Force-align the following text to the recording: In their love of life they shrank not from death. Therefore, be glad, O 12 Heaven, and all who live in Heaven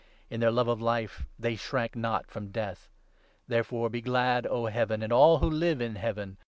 In 0.31 0.39
their 0.39 0.49
love 0.49 0.67
of 0.67 0.81
life 0.81 1.27
they 1.37 1.55
shrank 1.55 1.95
not 1.95 2.25
from 2.25 2.47
death. 2.49 2.89
Therefore, 3.47 3.87
be 3.87 4.01
glad, 4.01 4.47
O 4.47 4.61
12 4.61 4.73
Heaven, 4.73 5.03
and 5.03 5.13
all 5.13 5.37
who 5.37 5.47
live 5.47 5.79
in 5.79 5.93
Heaven 5.93 6.37